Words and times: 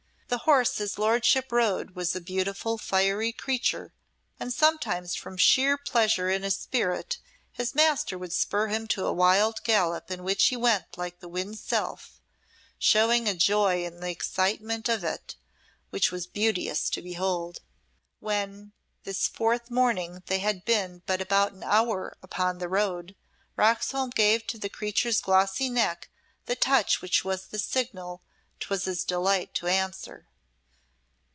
The 0.33 0.37
horse 0.47 0.77
his 0.77 0.97
lordship 0.97 1.51
rode 1.51 1.93
was 1.93 2.15
a 2.15 2.21
beautiful 2.21 2.77
fiery 2.77 3.33
creature, 3.33 3.91
and 4.39 4.53
sometimes 4.53 5.13
from 5.13 5.35
sheer 5.35 5.77
pleasure 5.77 6.29
in 6.29 6.43
his 6.43 6.55
spirit, 6.55 7.17
his 7.51 7.75
master 7.75 8.17
would 8.17 8.31
spur 8.31 8.67
him 8.67 8.87
to 8.95 9.05
a 9.05 9.11
wild 9.11 9.61
gallop 9.65 10.09
in 10.09 10.23
which 10.23 10.47
he 10.47 10.55
went 10.55 10.97
like 10.97 11.19
the 11.19 11.27
wind's 11.27 11.59
self, 11.61 12.21
showing 12.79 13.27
a 13.27 13.33
joy 13.35 13.83
in 13.83 13.99
the 13.99 14.07
excitement 14.09 14.87
of 14.87 15.03
it 15.03 15.35
which 15.89 16.13
was 16.13 16.27
beauteous 16.27 16.89
to 16.91 17.01
behold. 17.01 17.59
When 18.21 18.71
this 19.03 19.27
fourth 19.27 19.69
morning 19.69 20.23
they 20.27 20.39
had 20.39 20.63
been 20.63 21.03
but 21.05 21.19
about 21.19 21.51
an 21.51 21.63
hour 21.63 22.15
upon 22.23 22.59
the 22.59 22.69
road, 22.69 23.17
Roxholm 23.57 24.11
gave 24.11 24.47
to 24.47 24.57
the 24.57 24.69
creature's 24.69 25.19
glossy 25.19 25.67
neck 25.69 26.09
the 26.45 26.55
touch 26.55 27.01
which 27.01 27.25
was 27.25 27.47
the 27.47 27.59
signal 27.59 28.23
'twas 28.61 28.85
his 28.85 29.03
delight 29.03 29.55
to 29.55 29.65
answer. 29.65 30.27